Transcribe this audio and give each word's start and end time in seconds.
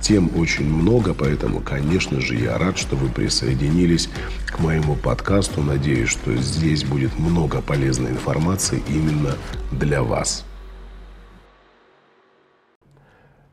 Тем 0.00 0.30
очень 0.36 0.64
много, 0.64 1.12
поэтому, 1.12 1.60
конечно 1.60 2.20
же, 2.20 2.34
я 2.34 2.56
рад, 2.56 2.78
что 2.78 2.96
вы 2.96 3.10
присоединились 3.10 4.08
к 4.46 4.58
моему 4.58 4.96
подкасту. 4.96 5.62
Надеюсь, 5.62 6.08
что 6.08 6.34
здесь 6.36 6.84
будет 6.84 7.18
много 7.18 7.60
полезной 7.60 8.12
информации 8.12 8.82
именно 8.88 9.36
для 9.70 10.02
вас. 10.02 10.46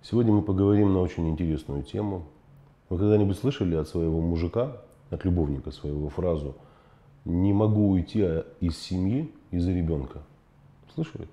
Сегодня 0.01 0.31
мы 0.31 0.41
поговорим 0.41 0.93
на 0.93 1.01
очень 1.01 1.29
интересную 1.29 1.83
тему. 1.83 2.25
Вы 2.87 2.97
когда-нибудь 2.97 3.37
слышали 3.37 3.75
от 3.75 3.89
своего 3.89 4.21
мужика, 4.21 4.77
от 5.09 5.25
любовника 5.25 5.71
своего 5.71 6.07
фразу 6.07 6.55
«не 7.25 7.51
могу 7.51 7.89
уйти 7.89 8.25
из 8.61 8.77
семьи 8.77 9.29
из-за 9.51 9.73
ребенка»? 9.73 10.21
Слышали? 10.95 11.27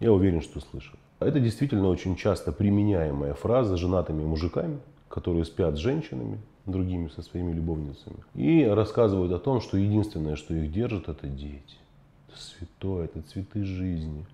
Я 0.00 0.14
уверен, 0.14 0.40
что 0.40 0.60
слышали. 0.60 0.98
Это 1.20 1.40
действительно 1.40 1.88
очень 1.88 2.16
часто 2.16 2.52
применяемая 2.52 3.34
фраза 3.34 3.76
женатыми 3.76 4.24
мужиками, 4.24 4.78
которые 5.08 5.44
спят 5.44 5.76
с 5.76 5.78
женщинами, 5.78 6.38
другими 6.66 7.08
со 7.08 7.22
своими 7.22 7.52
любовницами, 7.52 8.18
и 8.34 8.64
рассказывают 8.64 9.32
о 9.32 9.38
том, 9.38 9.60
что 9.60 9.76
единственное, 9.76 10.36
что 10.36 10.54
их 10.54 10.70
держит, 10.70 11.08
это 11.08 11.26
дети. 11.26 11.76
Это 12.28 12.38
святое, 12.38 13.04
это 13.06 13.22
цветы 13.22 13.64
жизни. 13.64 14.26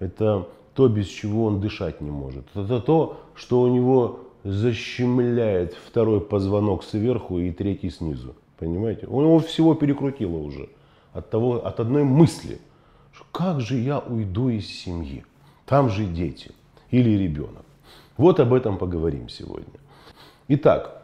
Это 0.00 0.46
то, 0.74 0.88
без 0.88 1.06
чего 1.06 1.46
он 1.46 1.60
дышать 1.60 2.00
не 2.00 2.10
может. 2.10 2.44
Это 2.54 2.80
то, 2.80 3.20
что 3.34 3.62
у 3.62 3.68
него 3.68 4.20
защемляет 4.44 5.74
второй 5.74 6.20
позвонок 6.20 6.84
сверху 6.84 7.38
и 7.38 7.50
третий 7.52 7.90
снизу. 7.90 8.34
Понимаете? 8.58 9.06
У 9.06 9.20
него 9.20 9.38
всего 9.38 9.74
перекрутило 9.74 10.36
уже 10.36 10.68
от, 11.12 11.30
того, 11.30 11.64
от 11.64 11.80
одной 11.80 12.04
мысли, 12.04 12.60
что 13.12 13.24
как 13.32 13.60
же 13.60 13.76
я 13.76 13.98
уйду 13.98 14.48
из 14.48 14.66
семьи. 14.66 15.24
Там 15.68 15.90
же 15.90 16.06
дети 16.06 16.52
или 16.90 17.10
ребенок. 17.10 17.64
Вот 18.16 18.40
об 18.40 18.54
этом 18.54 18.78
поговорим 18.78 19.28
сегодня. 19.28 19.66
Итак, 20.48 21.02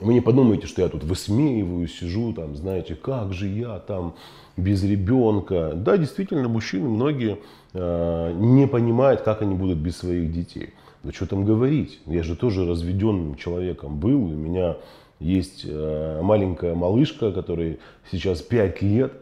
вы 0.00 0.14
не 0.14 0.20
подумайте, 0.20 0.68
что 0.68 0.82
я 0.82 0.88
тут 0.88 1.02
высмеиваю, 1.02 1.88
сижу 1.88 2.32
там, 2.32 2.54
знаете, 2.54 2.94
как 2.94 3.32
же 3.32 3.48
я 3.48 3.80
там 3.80 4.14
без 4.56 4.84
ребенка. 4.84 5.72
Да, 5.74 5.96
действительно, 5.96 6.48
мужчины 6.48 6.88
многие 6.88 7.40
э, 7.74 8.32
не 8.36 8.68
понимают, 8.68 9.22
как 9.22 9.42
они 9.42 9.56
будут 9.56 9.78
без 9.78 9.96
своих 9.96 10.32
детей. 10.32 10.70
Да 11.02 11.12
что 11.12 11.26
там 11.26 11.44
говорить, 11.44 12.00
я 12.06 12.22
же 12.22 12.36
тоже 12.36 12.66
разведенным 12.66 13.34
человеком 13.34 13.98
был, 13.98 14.24
у 14.24 14.36
меня 14.36 14.76
есть 15.18 15.64
э, 15.66 16.20
маленькая 16.22 16.74
малышка, 16.74 17.32
которой 17.32 17.80
сейчас 18.10 18.40
5 18.40 18.82
лет, 18.82 19.12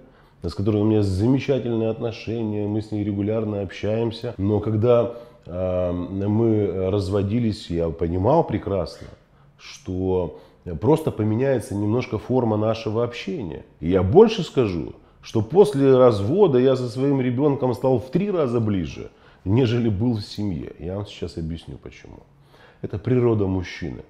с 0.43 0.55
которой 0.55 0.83
у 0.83 0.85
меня 0.85 1.03
замечательные 1.03 1.91
отношения, 1.91 2.67
мы 2.67 2.81
с 2.81 2.91
ней 2.93 3.05
регулярно 3.05 3.63
общаемся. 3.63 4.35
Но 4.39 4.61
когда 4.61 5.15
э, 5.47 5.93
мы 5.93 6.91
разводились, 6.91 7.71
я 7.71 7.89
понимал 7.91 8.45
прекрасно, 8.45 9.09
что 9.59 10.39
просто 10.81 11.11
поменяется 11.11 11.75
немножко 11.75 12.19
форма 12.19 12.57
нашего 12.57 13.03
общения. 13.05 13.65
И 13.81 13.91
я 13.91 14.03
больше 14.03 14.43
скажу, 14.43 14.95
что 15.23 15.43
после 15.43 15.97
развода 15.97 16.59
я 16.59 16.77
со 16.77 16.89
своим 16.89 17.21
ребенком 17.21 17.75
стал 17.75 17.99
в 17.99 18.11
три 18.11 18.31
раза 18.31 18.61
ближе, 18.61 19.11
нежели 19.45 19.89
был 19.89 20.17
в 20.17 20.23
семье. 20.23 20.73
Я 20.79 20.97
вам 20.97 21.07
сейчас 21.07 21.37
объясню 21.37 21.77
почему. 21.77 22.21
Это 22.83 22.99
природа 22.99 23.47
мужчины. 23.47 24.03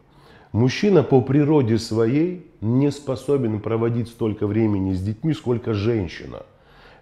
Мужчина 0.59 1.05
по 1.05 1.21
природе 1.21 1.79
своей 1.79 2.45
не 2.61 2.91
способен 2.91 3.61
проводить 3.61 4.09
столько 4.09 4.49
времени 4.49 4.93
с 4.93 5.01
детьми, 5.01 5.33
сколько 5.33 5.73
женщина. 5.73 6.39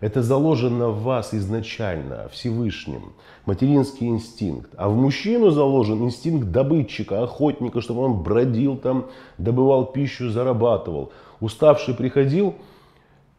Это 0.01 0.23
заложено 0.23 0.91
в 0.91 1.03
вас 1.03 1.33
изначально, 1.33 2.29
Всевышним, 2.31 3.15
материнский 3.47 4.09
инстинкт. 4.09 4.75
А 4.77 4.91
в 4.91 4.97
мужчину 4.97 5.49
заложен 5.49 6.05
инстинкт 6.05 6.51
добытчика, 6.51 7.23
охотника, 7.23 7.81
чтобы 7.81 8.03
он 8.03 8.23
бродил 8.23 8.77
там, 8.77 9.07
добывал 9.39 9.87
пищу, 9.87 10.29
зарабатывал. 10.29 11.13
Уставший 11.41 11.95
приходил 11.95 12.57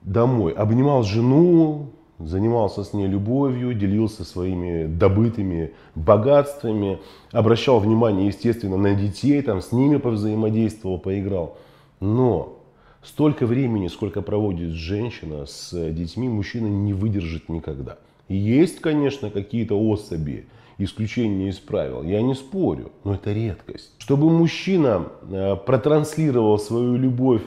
домой, 0.01 0.51
обнимал 0.51 1.03
жену, 1.03 1.91
занимался 2.19 2.83
с 2.83 2.93
ней 2.93 3.07
любовью, 3.07 3.73
делился 3.73 4.23
своими 4.23 4.85
добытыми 4.85 5.73
богатствами, 5.95 6.99
обращал 7.31 7.79
внимание, 7.79 8.27
естественно, 8.27 8.77
на 8.77 8.95
детей, 8.95 9.41
там, 9.41 9.61
с 9.61 9.71
ними 9.71 9.97
повзаимодействовал, 9.97 10.99
поиграл. 10.99 11.57
Но 11.99 12.59
столько 13.03 13.45
времени, 13.45 13.87
сколько 13.87 14.21
проводит 14.21 14.71
женщина 14.71 15.45
с 15.45 15.71
детьми, 15.91 16.27
мужчина 16.27 16.67
не 16.67 16.93
выдержит 16.93 17.49
никогда. 17.49 17.97
есть, 18.27 18.79
конечно, 18.79 19.29
какие-то 19.29 19.79
особи, 19.79 20.47
исключения 20.79 21.49
из 21.49 21.57
правил, 21.57 22.03
я 22.03 22.21
не 22.21 22.35
спорю, 22.35 22.91
но 23.03 23.15
это 23.15 23.33
редкость. 23.33 23.91
Чтобы 23.97 24.29
мужчина 24.29 25.07
э, 25.23 25.55
протранслировал 25.55 26.59
свою 26.59 26.97
любовь 26.97 27.41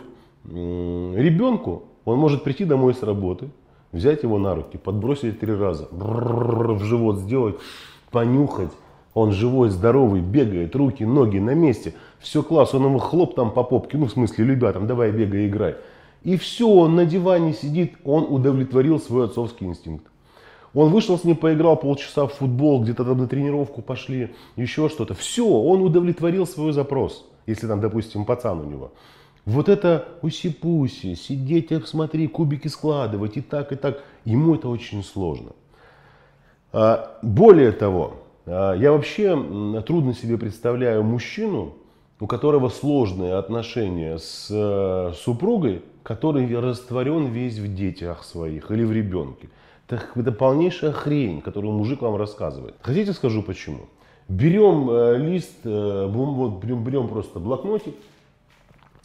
ребенку, 0.44 1.84
он 2.04 2.18
может 2.18 2.42
прийти 2.42 2.64
домой 2.64 2.94
с 2.94 3.02
работы, 3.02 3.50
взять 3.92 4.22
его 4.22 4.38
на 4.38 4.54
руки, 4.54 4.76
подбросить 4.76 5.40
три 5.40 5.54
раза, 5.54 5.88
в 5.90 6.82
живот 6.82 7.18
сделать, 7.18 7.56
понюхать. 8.10 8.72
Он 9.12 9.32
живой, 9.32 9.70
здоровый, 9.70 10.20
бегает, 10.20 10.76
руки, 10.76 11.04
ноги 11.04 11.38
на 11.38 11.54
месте. 11.54 11.94
Все 12.20 12.42
класс, 12.42 12.74
он 12.74 12.84
ему 12.84 12.98
хлоп 12.98 13.34
там 13.34 13.50
по 13.50 13.64
попке, 13.64 13.98
ну 13.98 14.06
в 14.06 14.12
смысле, 14.12 14.46
ребятам, 14.46 14.86
давай 14.86 15.10
бегай, 15.10 15.48
играй. 15.48 15.76
И 16.22 16.36
все, 16.36 16.68
он 16.68 16.94
на 16.94 17.04
диване 17.04 17.54
сидит, 17.54 17.94
он 18.04 18.26
удовлетворил 18.28 19.00
свой 19.00 19.24
отцовский 19.24 19.66
инстинкт. 19.66 20.06
Он 20.74 20.90
вышел 20.90 21.18
с 21.18 21.24
ним, 21.24 21.34
поиграл 21.34 21.76
полчаса 21.76 22.26
в 22.26 22.34
футбол, 22.34 22.82
где-то 22.82 23.04
там 23.04 23.18
на 23.18 23.26
тренировку 23.26 23.82
пошли, 23.82 24.34
еще 24.54 24.88
что-то. 24.88 25.14
Все, 25.14 25.44
он 25.44 25.82
удовлетворил 25.82 26.46
свой 26.46 26.72
запрос, 26.72 27.26
если 27.46 27.66
там, 27.66 27.80
допустим, 27.80 28.24
пацан 28.24 28.60
у 28.60 28.64
него. 28.64 28.92
Вот 29.46 29.68
это 29.68 30.08
уси-пуси, 30.22 31.14
сидеть, 31.14 31.70
смотри, 31.86 32.28
кубики 32.28 32.68
складывать 32.68 33.36
и 33.36 33.40
так, 33.40 33.72
и 33.72 33.76
так, 33.76 34.02
ему 34.24 34.54
это 34.54 34.68
очень 34.68 35.02
сложно. 35.02 35.52
А, 36.72 37.18
более 37.22 37.72
того, 37.72 38.14
а, 38.46 38.74
я 38.74 38.92
вообще 38.92 39.34
трудно 39.86 40.14
себе 40.14 40.38
представляю 40.38 41.02
мужчину, 41.02 41.74
у 42.20 42.26
которого 42.26 42.68
сложные 42.68 43.34
отношения 43.36 44.18
с 44.18 44.48
э, 44.50 45.12
супругой, 45.16 45.82
который 46.02 46.54
растворен 46.58 47.28
весь 47.28 47.58
в 47.58 47.74
детях 47.74 48.24
своих 48.24 48.70
или 48.70 48.84
в 48.84 48.92
ребенке. 48.92 49.48
Это, 49.88 50.02
это 50.14 50.30
полнейшая 50.30 50.92
хрень, 50.92 51.40
которую 51.40 51.72
мужик 51.72 52.02
вам 52.02 52.16
рассказывает. 52.16 52.74
Хотите 52.82 53.14
скажу 53.14 53.42
почему? 53.42 53.86
Берем 54.28 54.90
э, 54.90 55.16
лист, 55.16 55.60
э, 55.64 56.08
берем 56.08 57.08
просто 57.08 57.40
блокнотик, 57.40 57.94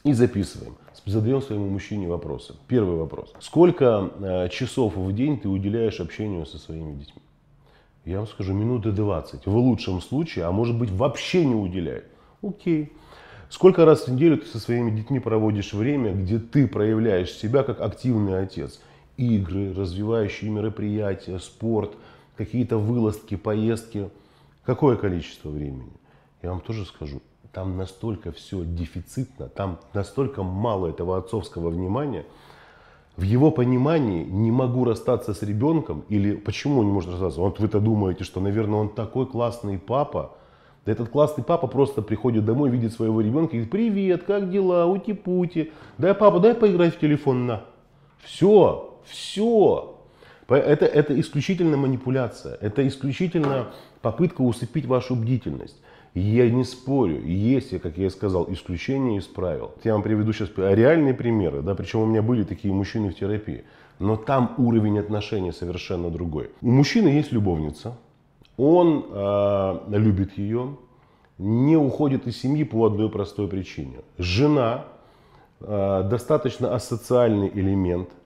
и 0.05 0.13
записываем. 0.13 0.77
Задаем 1.05 1.41
своему 1.41 1.69
мужчине 1.69 2.07
вопросы. 2.07 2.55
Первый 2.67 2.97
вопрос. 2.97 3.33
Сколько 3.39 4.11
э, 4.19 4.49
часов 4.49 4.95
в 4.95 5.13
день 5.13 5.39
ты 5.39 5.49
уделяешь 5.49 5.99
общению 5.99 6.45
со 6.45 6.57
своими 6.57 6.93
детьми? 6.93 7.21
Я 8.05 8.19
вам 8.19 8.27
скажу, 8.27 8.53
минуты 8.53 8.91
20. 8.91 9.45
В 9.45 9.55
лучшем 9.57 10.01
случае, 10.01 10.45
а 10.45 10.51
может 10.51 10.77
быть 10.77 10.91
вообще 10.91 11.43
не 11.43 11.55
уделяет. 11.55 12.05
Окей. 12.41 12.93
Сколько 13.49 13.85
раз 13.85 14.07
в 14.07 14.13
неделю 14.13 14.37
ты 14.37 14.45
со 14.47 14.59
своими 14.59 14.95
детьми 14.95 15.19
проводишь 15.19 15.73
время, 15.73 16.13
где 16.13 16.39
ты 16.39 16.67
проявляешь 16.67 17.31
себя 17.31 17.63
как 17.63 17.81
активный 17.81 18.41
отец? 18.41 18.79
Игры, 19.17 19.73
развивающие 19.73 20.51
мероприятия, 20.51 21.39
спорт, 21.39 21.93
какие-то 22.35 22.77
вылазки, 22.77 23.35
поездки. 23.35 24.09
Какое 24.65 24.97
количество 24.97 25.49
времени? 25.49 25.93
Я 26.41 26.49
вам 26.49 26.61
тоже 26.61 26.85
скажу, 26.85 27.21
там 27.55 27.77
настолько 27.77 28.33
все 28.33 28.65
дефицитно, 28.65 29.47
там 29.47 29.79
настолько 29.93 30.43
мало 30.43 30.87
этого 30.87 31.17
отцовского 31.17 31.69
внимания. 31.69 32.25
В 33.15 33.21
его 33.21 33.49
понимании 33.49 34.25
не 34.25 34.51
могу 34.51 34.83
расстаться 34.83 35.33
с 35.33 35.41
ребенком, 35.41 36.03
или 36.09 36.35
почему 36.35 36.81
он 36.81 36.87
не 36.87 36.91
может 36.91 37.11
расстаться? 37.11 37.39
Вот 37.39 37.61
вы-то 37.61 37.79
думаете, 37.79 38.25
что, 38.25 38.41
наверное, 38.41 38.81
он 38.81 38.89
такой 38.89 39.25
классный 39.25 39.79
папа, 39.79 40.35
Этот 40.83 41.09
классный 41.09 41.45
папа 41.45 41.67
просто 41.67 42.01
приходит 42.01 42.43
домой, 42.43 42.69
видит 42.69 42.91
своего 42.91 43.21
ребенка 43.21 43.55
и 43.55 43.59
говорит, 43.59 43.71
привет, 43.71 44.23
как 44.23 44.51
дела, 44.51 44.85
ути-пути. 44.85 45.71
Дай 45.97 46.13
папа, 46.13 46.39
дай 46.39 46.55
поиграть 46.55 46.95
в 46.95 46.99
телефон, 46.99 47.47
на. 47.47 47.61
Все, 48.21 48.99
все. 49.05 49.97
Это, 50.49 50.85
это 50.85 51.17
исключительно 51.19 51.77
манипуляция, 51.77 52.57
это 52.61 52.85
исключительно 52.85 53.67
попытка 54.01 54.41
усыпить 54.41 54.85
вашу 54.85 55.15
бдительность. 55.15 55.77
Я 56.15 56.49
не 56.49 56.63
спорю, 56.63 57.21
есть, 57.25 57.77
как 57.81 57.97
я 57.97 58.07
и 58.07 58.09
сказал, 58.09 58.45
исключения 58.49 59.17
из 59.17 59.25
правил. 59.25 59.73
Я 59.83 59.93
вам 59.93 60.01
приведу 60.01 60.31
сейчас 60.31 60.49
реальные 60.55 61.13
примеры, 61.13 61.61
да, 61.61 61.75
причем 61.75 61.99
у 61.99 62.05
меня 62.05 62.21
были 62.21 62.43
такие 62.43 62.73
мужчины 62.73 63.09
в 63.09 63.15
терапии. 63.15 63.65
Но 63.99 64.15
там 64.15 64.55
уровень 64.57 64.97
отношений 64.97 65.51
совершенно 65.51 66.09
другой. 66.09 66.51
У 66.61 66.71
мужчины 66.71 67.09
есть 67.09 67.33
любовница, 67.33 67.97
он 68.55 69.05
э, 69.09 69.79
любит 69.89 70.37
ее, 70.37 70.77
не 71.37 71.75
уходит 71.75 72.27
из 72.27 72.39
семьи 72.39 72.63
по 72.63 72.85
одной 72.85 73.09
простой 73.09 73.49
причине. 73.49 73.97
Жена 74.17 74.85
э, 75.59 76.07
достаточно 76.09 76.73
асоциальный 76.73 77.51
элемент– 77.53 78.09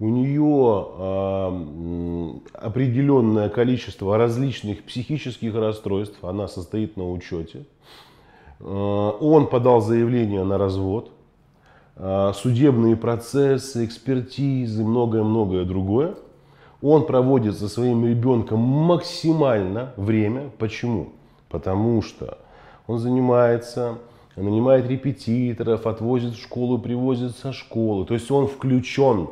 у 0.00 0.08
нее 0.08 0.86
э, 0.96 2.38
определенное 2.52 3.48
количество 3.48 4.16
различных 4.16 4.84
психических 4.84 5.54
расстройств, 5.54 6.22
она 6.22 6.46
состоит 6.46 6.96
на 6.96 7.10
учете. 7.10 7.64
Э, 8.60 8.64
он 8.64 9.48
подал 9.48 9.80
заявление 9.80 10.44
на 10.44 10.56
развод, 10.56 11.10
э, 11.96 12.32
судебные 12.34 12.96
процессы, 12.96 13.84
экспертизы, 13.84 14.84
многое-многое 14.84 15.64
другое. 15.64 16.14
Он 16.80 17.04
проводит 17.04 17.58
со 17.58 17.68
своим 17.68 18.06
ребенком 18.06 18.60
максимально 18.60 19.94
время. 19.96 20.50
Почему? 20.58 21.08
Потому 21.48 22.02
что 22.02 22.38
он 22.86 22.98
занимается 22.98 23.98
нанимает 24.36 24.86
репетиторов, 24.86 25.88
отвозит 25.88 26.34
в 26.34 26.40
школу, 26.40 26.78
привозит 26.78 27.36
со 27.36 27.52
школы. 27.52 28.06
То 28.06 28.14
есть 28.14 28.30
он 28.30 28.46
включен 28.46 29.30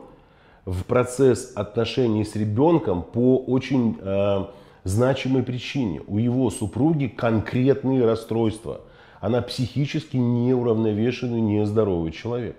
в 0.67 0.83
процесс 0.85 1.53
отношений 1.55 2.25
с 2.25 2.35
ребенком 2.35 3.03
по 3.03 3.39
очень 3.39 3.97
э, 4.01 4.45
значимой 4.83 5.45
причине. 5.45 6.03
У 6.09 6.19
его 6.19 6.51
супруги 6.51 7.07
конкретные 7.07 8.05
расстройства. 8.05 8.81
Она 9.21 9.41
психически 9.43 10.17
неуравновешенный, 10.17 11.41
нездоровый 11.41 12.11
человек. 12.11 12.57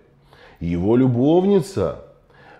Его 0.62 0.96
любовница 0.96 2.06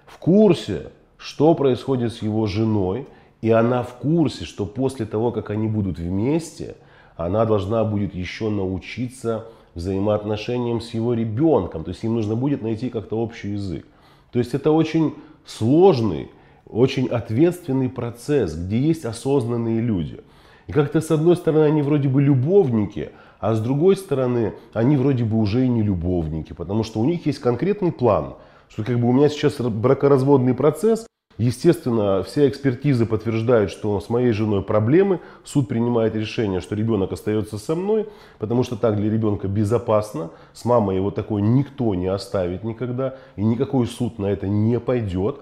в 0.06 0.18
курсе, 0.20 0.92
что 1.18 1.56
происходит 1.56 2.14
с 2.14 2.22
его 2.22 2.46
женой, 2.46 3.08
и 3.42 3.50
она 3.50 3.84
в 3.84 3.94
курсе, 3.94 4.44
что 4.44 4.66
после 4.66 5.06
того, 5.06 5.32
как 5.32 5.50
они 5.50 5.68
будут 5.68 5.98
вместе, 5.98 6.76
она 7.16 7.46
должна 7.46 7.84
будет 7.86 8.14
еще 8.14 8.50
научиться 8.50 9.46
взаимоотношениям 9.76 10.82
с 10.82 10.94
его 10.94 11.14
ребенком. 11.14 11.86
То 11.86 11.92
есть 11.92 12.04
им 12.04 12.16
нужно 12.16 12.36
будет 12.36 12.62
найти 12.62 12.90
как-то 12.90 13.18
общий 13.18 13.54
язык. 13.54 13.86
То 14.32 14.40
есть 14.40 14.54
это 14.54 14.72
очень 14.72 15.14
сложный, 15.48 16.30
очень 16.68 17.08
ответственный 17.08 17.90
процесс, 17.90 18.54
где 18.54 18.78
есть 18.78 19.06
осознанные 19.06 19.82
люди. 19.82 20.20
И 20.68 20.74
как-то 20.74 21.02
с 21.02 21.10
одной 21.10 21.38
стороны 21.38 21.64
они 21.64 21.82
вроде 21.82 22.10
бы 22.10 22.22
любовники, 22.22 23.12
а 23.40 23.56
с 23.56 23.62
другой 23.62 23.96
стороны 23.96 24.54
они 24.74 24.98
вроде 24.98 25.24
бы 25.24 25.38
уже 25.38 25.66
и 25.66 25.70
не 25.70 25.82
любовники, 25.82 26.54
потому 26.54 26.84
что 26.84 27.00
у 27.00 27.06
них 27.06 27.26
есть 27.26 27.40
конкретный 27.40 27.92
план, 27.92 28.36
что 28.70 28.84
как 28.84 29.00
бы 29.00 29.08
у 29.08 29.14
меня 29.14 29.30
сейчас 29.30 29.60
бракоразводный 29.60 30.54
процесс, 30.54 31.08
Естественно, 31.38 32.24
все 32.24 32.48
экспертизы 32.50 33.06
подтверждают, 33.06 33.70
что 33.70 34.00
с 34.00 34.10
моей 34.10 34.32
женой 34.32 34.64
проблемы. 34.64 35.20
Суд 35.44 35.68
принимает 35.68 36.16
решение, 36.16 36.62
что 36.62 36.74
ребенок 36.74 37.12
остается 37.12 37.60
со 37.60 37.76
мной, 37.76 38.10
потому 38.40 38.64
что 38.64 38.76
так 38.76 38.96
для 38.96 39.12
ребенка 39.12 39.48
безопасно. 39.48 40.32
С 40.54 40.66
мамой 40.66 40.96
его 40.96 41.12
такой 41.12 41.44
никто 41.44 41.94
не 41.94 42.08
оставит 42.08 42.64
никогда, 42.64 43.18
и 43.36 43.44
никакой 43.44 43.86
суд 43.86 44.18
на 44.18 44.26
это 44.26 44.48
не 44.48 44.80
пойдет. 44.80 45.42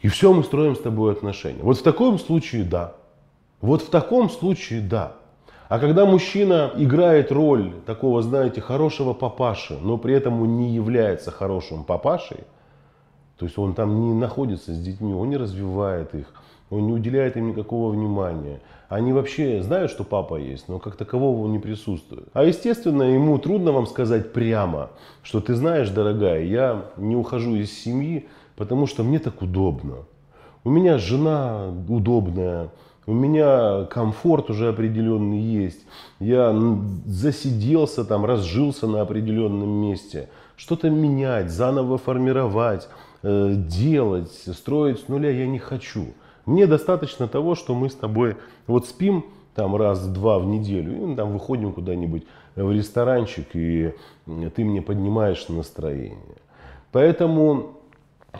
И 0.00 0.08
все, 0.08 0.32
мы 0.32 0.42
строим 0.42 0.74
с 0.74 0.80
тобой 0.80 1.12
отношения. 1.12 1.62
Вот 1.62 1.78
в 1.78 1.82
таком 1.82 2.18
случае 2.18 2.64
да. 2.64 2.94
Вот 3.60 3.82
в 3.82 3.90
таком 3.90 4.30
случае 4.30 4.80
да. 4.80 5.16
А 5.68 5.78
когда 5.78 6.06
мужчина 6.06 6.72
играет 6.76 7.30
роль 7.30 7.72
такого, 7.84 8.22
знаете, 8.22 8.62
хорошего 8.62 9.12
папаши, 9.12 9.78
но 9.82 9.98
при 9.98 10.14
этом 10.14 10.40
он 10.40 10.56
не 10.56 10.74
является 10.74 11.30
хорошим 11.30 11.84
папашей, 11.84 12.44
то 13.44 13.46
есть 13.46 13.58
он 13.58 13.74
там 13.74 14.00
не 14.00 14.14
находится 14.14 14.72
с 14.72 14.78
детьми, 14.80 15.12
он 15.12 15.28
не 15.28 15.36
развивает 15.36 16.14
их, 16.14 16.24
он 16.70 16.86
не 16.86 16.94
уделяет 16.94 17.36
им 17.36 17.48
никакого 17.48 17.92
внимания. 17.92 18.62
Они 18.88 19.12
вообще 19.12 19.62
знают, 19.62 19.90
что 19.90 20.02
папа 20.02 20.36
есть, 20.36 20.66
но 20.66 20.78
как 20.78 20.96
такового 20.96 21.44
он 21.44 21.52
не 21.52 21.58
присутствует. 21.58 22.26
А 22.32 22.42
естественно, 22.42 23.02
ему 23.02 23.36
трудно 23.38 23.72
вам 23.72 23.86
сказать 23.86 24.32
прямо, 24.32 24.88
что 25.22 25.42
ты 25.42 25.54
знаешь, 25.56 25.90
дорогая, 25.90 26.42
я 26.42 26.86
не 26.96 27.16
ухожу 27.16 27.54
из 27.56 27.70
семьи, 27.70 28.28
потому 28.56 28.86
что 28.86 29.04
мне 29.04 29.18
так 29.18 29.42
удобно. 29.42 30.06
У 30.64 30.70
меня 30.70 30.96
жена 30.96 31.70
удобная, 31.86 32.70
у 33.06 33.12
меня 33.12 33.84
комфорт 33.90 34.48
уже 34.48 34.70
определенный 34.70 35.40
есть. 35.40 35.84
Я 36.18 36.58
засиделся 37.04 38.06
там, 38.06 38.24
разжился 38.24 38.86
на 38.86 39.02
определенном 39.02 39.68
месте. 39.68 40.30
Что-то 40.56 40.88
менять, 40.88 41.50
заново 41.50 41.98
формировать. 41.98 42.88
Э, 43.26 43.54
делать, 43.56 44.30
строить 44.30 45.00
с 45.00 45.08
нуля 45.08 45.30
я 45.30 45.46
не 45.46 45.58
хочу. 45.58 46.08
Мне 46.44 46.66
достаточно 46.66 47.26
того, 47.26 47.54
что 47.54 47.74
мы 47.74 47.88
с 47.88 47.94
тобой 47.94 48.36
вот 48.66 48.86
спим 48.86 49.24
там 49.54 49.76
раз-два 49.76 50.38
в 50.38 50.44
неделю, 50.44 51.12
и 51.12 51.16
там 51.16 51.32
выходим 51.32 51.72
куда-нибудь 51.72 52.24
в 52.54 52.70
ресторанчик, 52.70 53.46
и 53.54 53.94
ты 54.26 54.64
мне 54.64 54.82
поднимаешь 54.82 55.48
настроение. 55.48 56.18
Поэтому, 56.92 57.78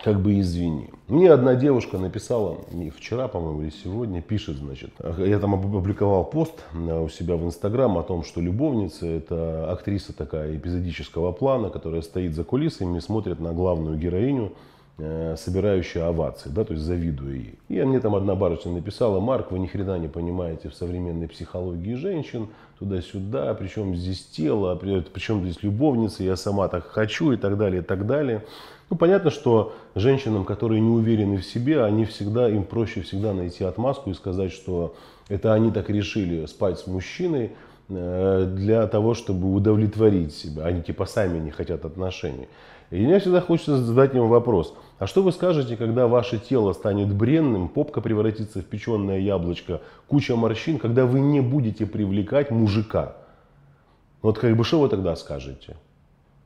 как 0.04 0.20
бы 0.20 0.38
извини. 0.38 0.90
Мне 1.08 1.30
одна 1.30 1.54
девушка 1.54 1.96
написала, 1.96 2.58
вчера, 2.94 3.26
по-моему, 3.28 3.62
или 3.62 3.70
сегодня, 3.70 4.20
пишет, 4.20 4.58
значит, 4.58 4.90
я 5.16 5.38
там 5.38 5.54
опубликовал 5.54 6.26
пост 6.26 6.62
у 6.74 7.08
себя 7.08 7.36
в 7.36 7.46
Инстаграм 7.46 7.96
о 7.96 8.02
том, 8.02 8.22
что 8.22 8.42
любовница 8.42 9.06
это 9.06 9.72
актриса 9.72 10.12
такая 10.12 10.54
эпизодического 10.54 11.32
плана, 11.32 11.70
которая 11.70 12.02
стоит 12.02 12.34
за 12.34 12.44
кулисами 12.44 12.98
и 12.98 13.00
смотрит 13.00 13.40
на 13.40 13.54
главную 13.54 13.96
героиню, 13.96 14.52
Э, 14.52 14.73
собирающая 14.96 16.06
овации, 16.06 16.50
да, 16.50 16.64
то 16.64 16.72
есть 16.72 16.84
завидуя 16.84 17.34
ей. 17.34 17.58
И 17.68 17.82
мне 17.82 17.98
там 17.98 18.14
одна 18.14 18.36
барышня 18.36 18.72
написала, 18.72 19.18
Марк, 19.18 19.50
вы 19.50 19.58
ни 19.58 19.66
хрена 19.66 19.98
не 19.98 20.06
понимаете 20.06 20.68
в 20.68 20.74
современной 20.74 21.26
психологии 21.26 21.94
женщин, 21.94 22.48
туда-сюда, 22.78 23.54
причем 23.54 23.96
здесь 23.96 24.24
тело, 24.24 24.76
причем 24.76 25.42
здесь 25.42 25.62
любовница, 25.64 26.22
я 26.22 26.36
сама 26.36 26.68
так 26.68 26.86
хочу 26.86 27.32
и 27.32 27.36
так 27.36 27.58
далее, 27.58 27.82
и 27.82 27.84
так 27.84 28.06
далее. 28.06 28.44
Ну, 28.90 28.96
понятно, 28.96 29.30
что 29.30 29.74
женщинам, 29.96 30.44
которые 30.44 30.80
не 30.80 30.90
уверены 30.90 31.38
в 31.38 31.44
себе, 31.44 31.82
они 31.82 32.04
всегда, 32.04 32.48
им 32.48 32.62
проще 32.62 33.00
всегда 33.00 33.32
найти 33.32 33.64
отмазку 33.64 34.10
и 34.10 34.14
сказать, 34.14 34.52
что 34.52 34.94
это 35.28 35.54
они 35.54 35.72
так 35.72 35.90
решили 35.90 36.46
спать 36.46 36.78
с 36.78 36.86
мужчиной, 36.86 37.52
э, 37.88 38.52
для 38.54 38.86
того, 38.86 39.14
чтобы 39.14 39.52
удовлетворить 39.52 40.34
себя. 40.34 40.66
Они 40.66 40.82
типа 40.82 41.06
сами 41.06 41.38
не 41.38 41.50
хотят 41.50 41.84
отношений. 41.84 42.48
И 42.94 43.04
мне 43.04 43.18
всегда 43.18 43.40
хочется 43.40 43.76
задать 43.78 44.14
им 44.14 44.28
вопрос. 44.28 44.72
А 45.00 45.08
что 45.08 45.24
вы 45.24 45.32
скажете, 45.32 45.76
когда 45.76 46.06
ваше 46.06 46.38
тело 46.38 46.72
станет 46.72 47.12
бренным, 47.12 47.68
попка 47.68 48.00
превратится 48.00 48.60
в 48.60 48.66
печеное 48.66 49.18
яблочко, 49.18 49.80
куча 50.06 50.36
морщин, 50.36 50.78
когда 50.78 51.04
вы 51.04 51.18
не 51.18 51.40
будете 51.40 51.86
привлекать 51.86 52.52
мужика? 52.52 53.16
Вот 54.22 54.38
как 54.38 54.56
бы 54.56 54.62
что 54.62 54.78
вы 54.78 54.88
тогда 54.88 55.16
скажете? 55.16 55.76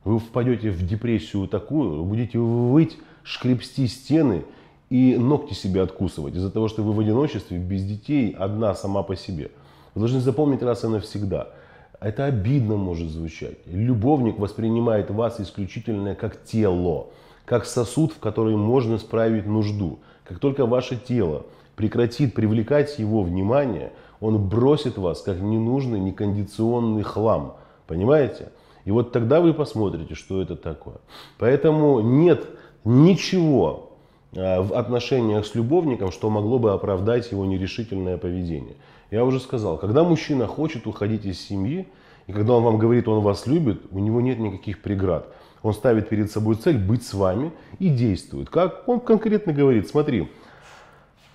Вы 0.03 0.17
впадете 0.17 0.71
в 0.71 0.83
депрессию 0.87 1.47
такую, 1.47 2.03
будете 2.03 2.39
выть, 2.39 2.97
шкребсти 3.21 3.85
стены 3.85 4.43
и 4.89 5.17
ногти 5.17 5.53
себе 5.53 5.83
откусывать 5.83 6.33
из-за 6.33 6.49
того, 6.49 6.67
что 6.67 6.81
вы 6.81 6.93
в 6.93 6.99
одиночестве, 6.99 7.59
без 7.59 7.85
детей, 7.85 8.31
одна 8.31 8.73
сама 8.73 9.03
по 9.03 9.15
себе. 9.15 9.51
Вы 9.93 10.01
должны 10.01 10.19
запомнить 10.19 10.63
раз 10.63 10.83
и 10.83 10.87
навсегда– 10.87 11.49
это 11.99 12.25
обидно 12.25 12.75
может 12.77 13.09
звучать. 13.09 13.57
Любовник 13.65 14.39
воспринимает 14.39 15.11
вас 15.11 15.39
исключительно 15.39 16.15
как 16.15 16.43
тело, 16.43 17.07
как 17.45 17.65
сосуд, 17.65 18.13
в 18.13 18.19
который 18.19 18.55
можно 18.55 18.97
справить 18.97 19.45
нужду. 19.45 19.99
Как 20.23 20.39
только 20.39 20.65
ваше 20.65 20.95
тело 20.95 21.45
прекратит 21.75 22.33
привлекать 22.33 22.99
его 22.99 23.23
внимание, 23.23 23.91
он 24.21 24.47
бросит 24.47 24.97
вас 24.97 25.21
как 25.21 25.39
ненужный, 25.39 25.99
некондиционный 25.99 27.03
хлам. 27.03 27.57
Понимаете? 27.87 28.51
И 28.85 28.91
вот 28.91 29.11
тогда 29.11 29.41
вы 29.41 29.53
посмотрите, 29.53 30.15
что 30.15 30.41
это 30.41 30.55
такое. 30.55 30.97
Поэтому 31.37 31.99
нет 31.99 32.45
ничего 32.85 33.88
в 34.31 34.73
отношениях 34.73 35.45
с 35.45 35.55
любовником, 35.55 36.11
что 36.11 36.29
могло 36.29 36.59
бы 36.59 36.71
оправдать 36.71 37.31
его 37.31 37.45
нерешительное 37.45 38.17
поведение. 38.17 38.75
Я 39.11 39.25
уже 39.25 39.39
сказал, 39.39 39.77
когда 39.77 40.03
мужчина 40.03 40.45
хочет 40.45 40.85
уходить 40.85 41.25
из 41.25 41.41
семьи, 41.41 41.87
и 42.27 42.31
когда 42.31 42.53
он 42.53 42.63
вам 42.63 42.77
говорит, 42.77 43.07
он 43.07 43.23
вас 43.23 43.47
любит, 43.47 43.81
у 43.91 43.97
него 43.97 44.21
нет 44.21 44.37
никаких 44.37 44.83
преград. 44.83 45.27
Он 45.63 45.73
ставит 45.73 46.09
перед 46.09 46.31
собой 46.31 46.55
цель 46.55 46.77
быть 46.77 47.03
с 47.03 47.13
вами 47.13 47.51
и 47.79 47.89
действует. 47.89 48.49
Как? 48.49 48.87
Он 48.87 48.99
конкретно 48.99 49.51
говорит, 49.51 49.87
смотри, 49.89 50.29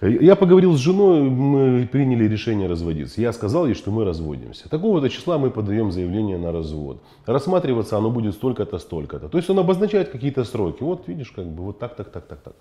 Я 0.01 0.37
поговорил 0.37 0.75
с 0.75 0.81
женой, 0.81 1.23
мы 1.23 1.89
приняли 1.91 2.29
решение 2.29 2.69
разводиться. 2.69 3.21
Я 3.21 3.33
сказал 3.33 3.67
ей, 3.67 3.75
что 3.75 3.91
мы 3.91 4.05
разводимся. 4.05 4.69
Такого-то 4.69 5.09
числа 5.09 5.39
мы 5.39 5.51
подаем 5.51 5.93
заявление 5.93 6.37
на 6.37 6.53
развод. 6.53 7.03
Рассматриваться 7.27 7.97
оно 7.97 8.11
будет 8.11 8.35
столько-то, 8.35 8.79
столько-то. 8.79 9.29
То 9.29 9.39
есть 9.39 9.49
он 9.49 9.59
обозначает 9.59 10.11
какие-то 10.11 10.45
сроки. 10.45 10.83
Вот 10.83 11.09
видишь, 11.09 11.31
как 11.31 11.47
бы 11.47 11.63
вот 11.65 11.79
так, 11.79 11.97
так, 11.97 12.11
так, 12.11 12.27
так, 12.27 12.41
так. 12.41 12.55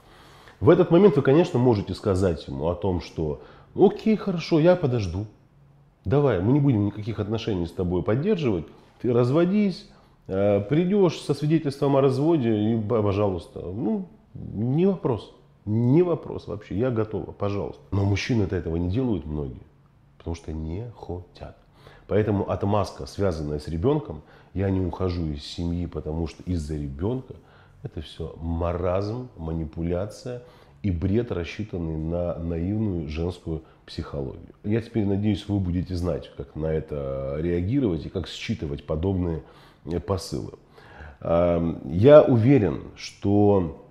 В 0.60 0.70
этот 0.70 0.92
момент 0.92 1.16
вы, 1.16 1.22
конечно, 1.22 1.60
можете 1.60 1.94
сказать 1.94 2.48
ему 2.48 2.68
о 2.68 2.76
том, 2.76 3.02
что 3.02 3.42
окей, 3.76 4.16
хорошо, 4.16 4.60
я 4.60 4.76
подожду. 4.76 5.26
Давай, 6.06 6.42
мы 6.42 6.54
не 6.54 6.60
будем 6.60 6.86
никаких 6.86 7.20
отношений 7.20 7.66
с 7.66 7.72
тобой 7.72 8.04
поддерживать. 8.04 8.66
Ты 9.02 9.14
разводись, 9.14 9.90
э, 10.28 10.62
придешь 10.62 11.20
со 11.20 11.34
свидетельством 11.34 11.96
о 11.96 12.02
разводе 12.02 12.74
и, 12.74 12.82
пожалуйста, 12.82 13.60
ну, 13.62 14.08
не 14.34 14.86
вопрос. 14.86 15.34
Не 15.66 16.04
вопрос 16.04 16.48
вообще, 16.48 16.78
я 16.78 16.92
готова, 16.92 17.32
пожалуйста. 17.32 17.82
Но 17.92 18.04
мужчины-то 18.04 18.56
этого 18.56 18.76
не 18.76 18.90
делают 18.90 19.26
многие, 19.26 19.62
потому 20.18 20.36
что 20.36 20.52
не 20.52 20.92
хотят. 20.98 21.58
Поэтому 22.08 22.50
отмазка, 22.50 23.06
связанная 23.06 23.60
с 23.60 23.68
ребенком, 23.70 24.24
я 24.54 24.70
не 24.70 24.82
ухожу 24.82 25.28
из 25.28 25.44
семьи, 25.46 25.86
потому 25.86 26.28
что 26.28 26.44
из-за 26.44 26.76
ребенка, 26.76 27.36
это 27.84 28.02
все 28.02 28.36
маразм, 28.42 29.30
манипуляция 29.38 30.42
и 30.82 30.90
бред, 30.90 31.32
рассчитанный 31.32 31.98
на 31.98 32.36
наивную 32.40 33.08
женскую 33.08 33.64
психологию. 33.86 34.54
Я 34.64 34.82
теперь 34.82 35.06
надеюсь, 35.06 35.48
вы 35.48 35.60
будете 35.60 35.96
знать, 35.96 36.32
как 36.36 36.56
на 36.56 36.68
это 36.68 37.36
реагировать 37.40 38.06
и 38.06 38.10
как 38.10 38.28
считывать 38.28 38.86
подобные 38.86 39.44
посылы. 40.08 40.54
Я 41.22 42.26
уверен, 42.28 42.84
что 42.96 43.86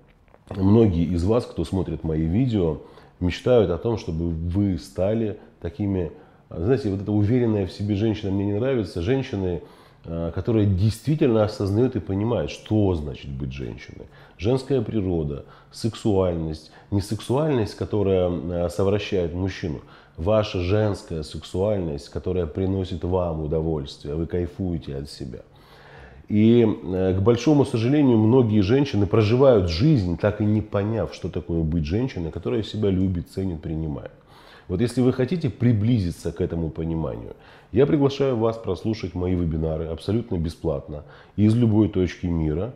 многие 0.51 1.05
из 1.05 1.25
вас, 1.25 1.47
кто 1.47 1.65
смотрит 1.65 2.05
мои 2.05 2.27
видео, 2.27 2.81
мечтают 3.21 3.71
о 3.71 3.79
том, 3.79 3.97
чтобы 3.99 4.31
вы 4.31 4.79
стали 4.79 5.39
такими, 5.61 6.13
знаете, 6.51 6.91
вот 6.91 7.01
эта 7.01 7.13
уверенная 7.13 7.67
в 7.67 7.73
себе 7.73 7.95
женщина 7.95 8.33
мне 8.33 8.47
не 8.47 8.55
нравится, 8.55 9.01
женщины, 9.01 9.63
а, 10.05 10.33
которые 10.33 10.67
действительно 10.67 11.45
осознают 11.45 11.97
и 11.97 12.01
понимают, 12.01 12.51
что 12.51 12.95
значит 12.95 13.31
быть 13.31 13.53
женщиной. 13.53 14.07
Женская 14.37 14.81
природа, 14.81 15.45
сексуальность, 15.71 16.73
не 16.91 17.01
сексуальность, 17.01 17.77
которая 17.77 18.29
а, 18.31 18.69
совращает 18.69 19.33
мужчину, 19.33 19.81
ваша 20.17 20.61
женская 20.61 21.23
сексуальность, 21.23 22.09
которая 22.09 22.47
приносит 22.47 23.05
вам 23.05 23.43
удовольствие, 23.43 24.15
вы 24.15 24.27
кайфуете 24.27 24.97
от 24.97 25.11
себя. 25.11 25.41
И, 26.29 26.67
э, 26.67 27.15
к 27.15 27.21
большому 27.21 27.65
сожалению, 27.67 28.17
многие 28.17 28.63
женщины 28.63 29.07
проживают 29.07 29.69
жизнь, 29.69 30.17
так 30.17 30.41
и 30.41 30.45
не 30.45 30.63
поняв, 30.63 31.15
что 31.15 31.29
такое 31.29 31.63
быть 31.63 31.85
женщиной, 31.85 32.31
которая 32.31 32.63
себя 32.63 32.89
любит, 32.91 33.31
ценит, 33.31 33.61
принимает. 33.61 34.13
Вот 34.69 34.81
если 34.81 35.03
вы 35.03 35.13
хотите 35.13 35.51
приблизиться 35.51 36.33
к 36.33 36.41
этому 36.41 36.71
пониманию, 36.71 37.35
я 37.73 37.87
приглашаю 37.87 38.37
вас 38.37 38.57
прослушать 38.57 39.15
мои 39.15 39.35
вебинары 39.35 39.87
абсолютно 39.87 40.37
бесплатно 40.37 41.05
из 41.37 41.55
любой 41.55 41.89
точки 41.89 42.27
мира. 42.27 42.75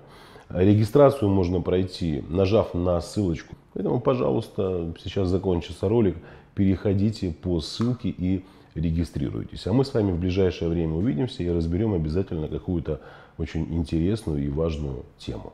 Регистрацию 0.49 1.29
можно 1.29 1.61
пройти, 1.61 2.25
нажав 2.29 2.73
на 2.73 3.01
ссылочку. 3.01 3.55
Поэтому, 3.75 4.01
пожалуйста, 4.01 4.95
сейчас 5.03 5.29
закончится 5.29 5.89
ролик, 5.89 6.17
переходите 6.55 7.31
по 7.31 7.61
ссылке 7.61 8.09
и 8.09 8.45
регистрируйтесь. 8.75 9.67
А 9.67 9.73
мы 9.73 9.85
с 9.85 9.93
вами 9.93 10.13
в 10.13 10.19
ближайшее 10.19 10.71
время 10.71 10.95
увидимся 10.95 11.43
и 11.43 11.51
разберем 11.51 11.95
обязательно 11.95 12.49
какую-то 12.49 13.01
очень 13.39 13.75
интересную 13.75 14.45
и 14.45 14.49
важную 14.49 15.05
тему. 15.19 15.53